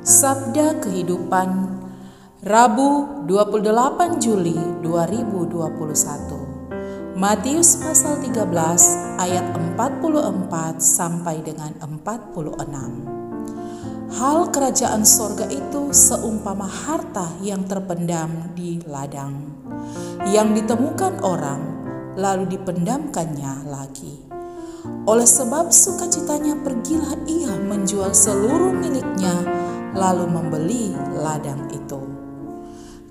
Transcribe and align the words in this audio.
Sabda 0.00 0.80
Kehidupan 0.80 1.76
Rabu 2.40 3.20
28 3.28 4.16
Juli 4.16 4.56
2021 4.80 7.20
Matius 7.20 7.76
pasal 7.76 8.16
13 8.24 8.48
ayat 9.20 9.44
44 9.76 10.80
sampai 10.80 11.44
dengan 11.44 11.76
46 11.84 14.16
Hal 14.16 14.48
kerajaan 14.48 15.04
sorga 15.04 15.44
itu 15.52 15.92
seumpama 15.92 16.64
harta 16.64 17.36
yang 17.44 17.68
terpendam 17.68 18.56
di 18.56 18.80
ladang 18.88 19.52
yang 20.32 20.56
ditemukan 20.56 21.20
orang 21.20 21.60
lalu 22.16 22.56
dipendamkannya 22.56 23.68
lagi. 23.68 24.16
Oleh 25.04 25.28
sebab 25.28 25.68
sukacitanya 25.68 26.56
pergilah 26.64 27.20
ia 27.28 27.52
menjual 27.68 28.16
seluruh 28.16 28.72
miliknya 28.72 29.68
lalu 29.94 30.26
membeli 30.30 30.94
ladang 31.18 31.70
itu. 31.74 32.00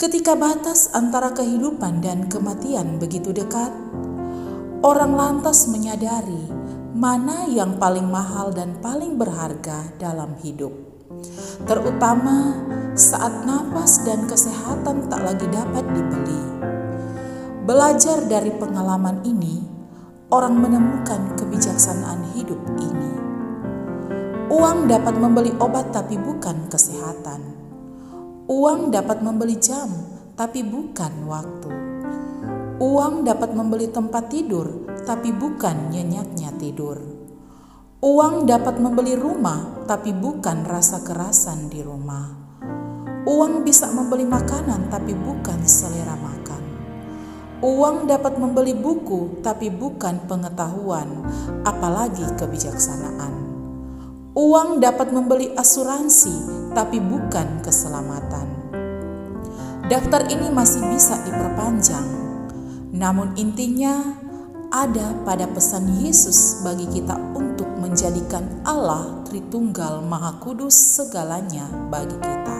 Ketika 0.00 0.32
batas 0.32 0.88
antara 0.96 1.36
kehidupan 1.36 2.00
dan 2.00 2.24
kematian 2.32 2.96
begitu 2.96 3.36
dekat, 3.36 3.68
orang 4.80 5.12
lantas 5.12 5.68
menyadari 5.68 6.48
mana 6.96 7.44
yang 7.44 7.76
paling 7.76 8.08
mahal 8.08 8.48
dan 8.48 8.80
paling 8.80 9.20
berharga 9.20 9.92
dalam 10.00 10.40
hidup, 10.40 10.72
terutama 11.68 12.56
saat 12.96 13.44
nafas 13.44 14.00
dan 14.08 14.24
kesehatan 14.24 15.06
tak 15.12 15.20
lagi 15.20 15.46
dapat 15.52 15.84
dibeli. 15.92 16.42
Belajar 17.68 18.24
dari 18.24 18.50
pengalaman 18.56 19.20
ini, 19.22 19.62
orang 20.32 20.58
menemukan 20.58 21.36
kebijaksanaan 21.36 22.34
hidup 22.34 22.58
ini. 22.80 23.29
Uang 24.50 24.90
dapat 24.90 25.14
membeli 25.14 25.54
obat, 25.62 25.94
tapi 25.94 26.18
bukan 26.18 26.66
kesehatan. 26.66 27.38
Uang 28.50 28.90
dapat 28.90 29.22
membeli 29.22 29.54
jam, 29.54 29.86
tapi 30.34 30.66
bukan 30.66 31.22
waktu. 31.30 31.70
Uang 32.82 33.22
dapat 33.22 33.54
membeli 33.54 33.86
tempat 33.94 34.26
tidur, 34.26 34.90
tapi 35.06 35.30
bukan 35.30 35.94
nyenyaknya 35.94 36.50
tidur. 36.58 36.98
Uang 38.02 38.50
dapat 38.50 38.82
membeli 38.82 39.14
rumah, 39.14 39.86
tapi 39.86 40.10
bukan 40.10 40.66
rasa 40.66 40.98
kerasan 41.06 41.70
di 41.70 41.86
rumah. 41.86 42.34
Uang 43.30 43.62
bisa 43.62 43.86
membeli 43.94 44.26
makanan, 44.26 44.90
tapi 44.90 45.14
bukan 45.14 45.62
selera 45.62 46.18
makan. 46.18 46.62
Uang 47.62 48.10
dapat 48.10 48.34
membeli 48.34 48.74
buku, 48.74 49.46
tapi 49.46 49.70
bukan 49.70 50.26
pengetahuan, 50.26 51.22
apalagi 51.62 52.26
kebijaksanaan. 52.34 53.49
Uang 54.30 54.78
dapat 54.78 55.10
membeli 55.10 55.50
asuransi, 55.58 56.70
tapi 56.70 57.02
bukan 57.02 57.66
keselamatan. 57.66 58.46
Daftar 59.90 60.30
ini 60.30 60.54
masih 60.54 60.86
bisa 60.86 61.18
diperpanjang, 61.26 62.06
namun 62.94 63.34
intinya 63.34 63.98
ada 64.70 65.18
pada 65.26 65.50
pesan 65.50 65.98
Yesus 65.98 66.62
bagi 66.62 66.86
kita 66.86 67.18
untuk 67.34 67.66
menjadikan 67.82 68.62
Allah 68.62 69.26
Tritunggal 69.26 70.06
Maha 70.06 70.38
Kudus 70.38 70.78
segalanya 70.78 71.66
bagi 71.90 72.14
kita. 72.14 72.58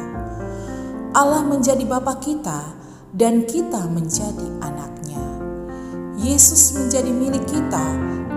Allah 1.15 1.47
menjadi 1.47 1.87
Bapa 1.87 2.19
kita 2.19 2.67
dan 3.15 3.47
kita 3.47 3.87
menjadi 3.87 4.59
anaknya. 4.59 5.23
Yesus 6.19 6.75
menjadi 6.75 7.15
milik 7.15 7.47
kita 7.47 7.87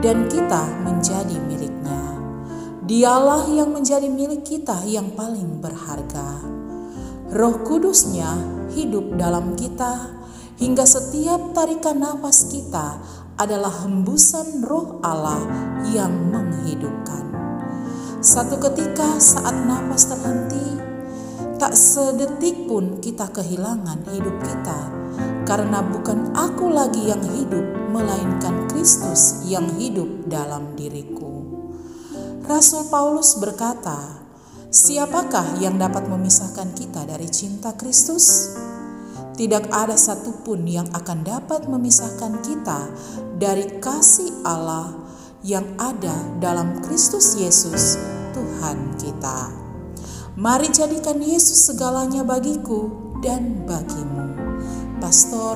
dan 0.06 0.30
kita 0.30 0.70
menjadi. 0.86 1.23
Dialah 2.84 3.48
yang 3.48 3.72
menjadi 3.72 4.12
milik 4.12 4.44
kita 4.44 4.84
yang 4.84 5.16
paling 5.16 5.64
berharga. 5.64 6.44
Roh 7.32 7.64
Kudusnya 7.64 8.28
hidup 8.76 9.16
dalam 9.16 9.56
kita 9.56 10.12
hingga 10.60 10.84
setiap 10.84 11.56
tarikan 11.56 12.04
nafas 12.04 12.52
kita 12.52 13.00
adalah 13.40 13.72
hembusan 13.88 14.68
roh 14.68 15.00
Allah 15.00 15.40
yang 15.96 16.12
menghidupkan. 16.28 17.24
Satu 18.20 18.60
ketika 18.60 19.16
saat 19.16 19.64
nafas 19.64 20.12
terhenti, 20.12 20.68
tak 21.56 21.80
sedetik 21.80 22.68
pun 22.68 23.00
kita 23.00 23.32
kehilangan 23.32 24.04
hidup 24.12 24.36
kita, 24.44 24.80
karena 25.48 25.80
bukan 25.88 26.36
aku 26.36 26.68
lagi 26.68 27.08
yang 27.08 27.24
hidup, 27.32 27.64
melainkan 27.96 28.68
Kristus 28.68 29.48
yang 29.48 29.72
hidup 29.80 30.28
dalam 30.28 30.76
diriku. 30.76 31.63
Rasul 32.44 32.92
Paulus 32.92 33.40
berkata, 33.40 34.20
"Siapakah 34.68 35.64
yang 35.64 35.80
dapat 35.80 36.12
memisahkan 36.12 36.76
kita 36.76 37.08
dari 37.08 37.32
cinta 37.32 37.72
Kristus? 37.72 38.52
Tidak 39.40 39.72
ada 39.72 39.96
satupun 39.96 40.68
yang 40.68 40.92
akan 40.92 41.24
dapat 41.24 41.72
memisahkan 41.72 42.44
kita 42.44 42.92
dari 43.40 43.80
kasih 43.80 44.44
Allah 44.44 44.92
yang 45.40 45.64
ada 45.80 46.12
dalam 46.44 46.84
Kristus 46.84 47.40
Yesus, 47.40 47.96
Tuhan 48.36 49.00
kita." 49.00 49.48
Mari 50.36 50.68
jadikan 50.68 51.24
Yesus 51.24 51.72
segalanya 51.72 52.28
bagiku 52.28 52.92
dan 53.24 53.64
bagimu. 53.64 54.36
Pastor 55.00 55.56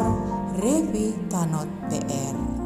Revi 0.56 1.19
Tanot 1.28 1.68
PR 1.92 2.56